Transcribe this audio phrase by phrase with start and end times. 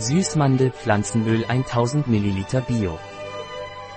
[0.00, 2.98] Süßmandel-Pflanzenöl 1000 ml Bio.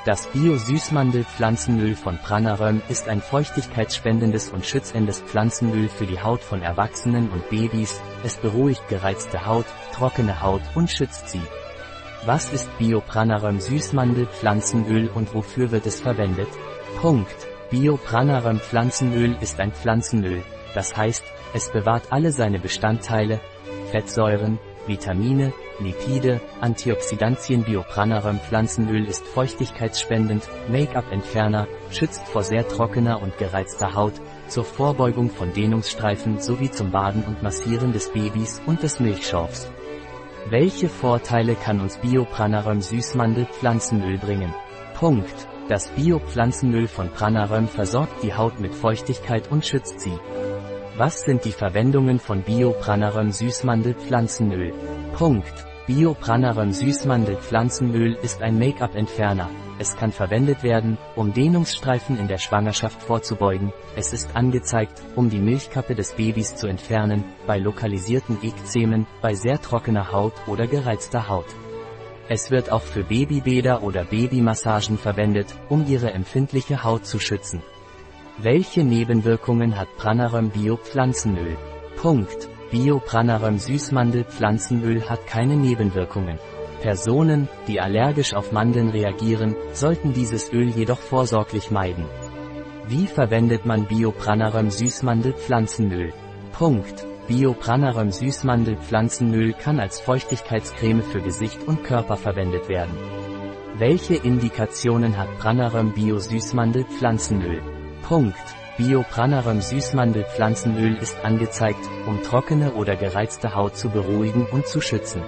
[0.06, 7.30] Das Bio-Süßmandel-Pflanzenöl von Pranaröm ist ein feuchtigkeitsspendendes und schützendes Pflanzenöl für die Haut von Erwachsenen
[7.30, 11.42] und Babys, es beruhigt gereizte Haut, trockene Haut und schützt sie.
[12.26, 16.50] Was ist Bio-Pranaröm Süßmandel-Pflanzenöl und wofür wird es verwendet?
[17.00, 17.48] Punkt.
[17.70, 20.44] Bio-Pranaröm Pflanzenöl ist ein Pflanzenöl,
[20.76, 23.40] das heißt, es bewahrt alle seine Bestandteile,
[23.90, 33.96] Fettsäuren, Vitamine, Lipide, Antioxidantien Biopranarum Pflanzenöl ist feuchtigkeitsspendend, Make-up-Entferner, schützt vor sehr trockener und gereizter
[33.96, 34.14] Haut,
[34.48, 39.72] zur Vorbeugung von Dehnungsstreifen sowie zum Baden und Massieren des Babys und des Milchschorfs.
[40.50, 44.54] Welche Vorteile kann uns Biopranarum Süßmandel Pflanzenöl bringen?
[44.96, 45.48] Punkt.
[45.70, 50.20] Das Bio-Pflanzenöl von Pranarum versorgt die Haut mit Feuchtigkeit und schützt sie.
[50.96, 54.72] Was sind die Verwendungen von Biopranarum Süßmandel Pflanzenöl?
[55.18, 55.52] Punkt.
[55.88, 59.50] Biopranarum Süßmandel Pflanzenöl ist ein Make-up-Entferner.
[59.80, 63.74] Es kann verwendet werden, um Dehnungsstreifen in der Schwangerschaft vorzubeugen.
[63.96, 69.60] Es ist angezeigt, um die Milchkappe des Babys zu entfernen, bei lokalisierten Ekzemen, bei sehr
[69.60, 71.48] trockener Haut oder gereizter Haut.
[72.30, 77.64] Es wird auch für Babybäder oder Babymassagen verwendet, um ihre empfindliche Haut zu schützen.
[78.40, 81.56] Welche Nebenwirkungen hat Pranarum Bio Pflanzenöl?
[81.96, 82.50] Punkt.
[82.72, 86.40] Bio Pranarum Süßmandel Pflanzenöl hat keine Nebenwirkungen.
[86.82, 92.06] Personen, die allergisch auf Mandeln reagieren, sollten dieses Öl jedoch vorsorglich meiden.
[92.88, 96.12] Wie verwendet man Bio Pranarum Süßmandel Pflanzenöl?
[96.54, 97.06] Punkt.
[97.28, 102.98] Bio Pranarum Süßmandel Pflanzenöl kann als Feuchtigkeitscreme für Gesicht und Körper verwendet werden.
[103.78, 107.62] Welche Indikationen hat Pranarum Bio Süßmandel Pflanzenöl?
[108.04, 108.38] Punkt.
[108.78, 115.24] Biopranarum Süßmandelpflanzenöl ist angezeigt, um trockene oder gereizte Haut zu beruhigen und zu schützen.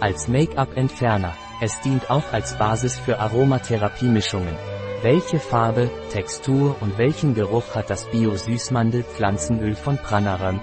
[0.00, 1.34] Als Make-up-Entferner.
[1.60, 4.54] Es dient auch als Basis für Aromatherapiemischungen.
[5.02, 10.60] Welche Farbe, Textur und welchen Geruch hat das Bio-Süßmandel-Pflanzenöl von Pranarum?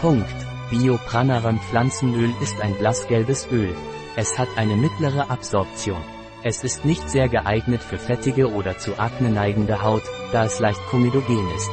[0.00, 0.36] Punkt.
[0.70, 3.74] Bio-Pranarum Pflanzenöl ist ein blassgelbes Öl.
[4.16, 6.13] Es hat eine mittlere Absorption.
[6.46, 10.80] Es ist nicht sehr geeignet für fettige oder zu Akne neigende Haut, da es leicht
[10.90, 11.70] komedogen ist.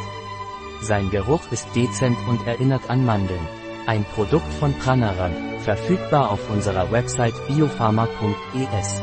[0.80, 3.46] Sein Geruch ist dezent und erinnert an Mandeln.
[3.86, 9.02] Ein Produkt von Pranaran, verfügbar auf unserer Website biopharma.es.